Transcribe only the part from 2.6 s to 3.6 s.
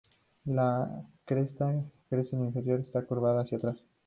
está curvada hacia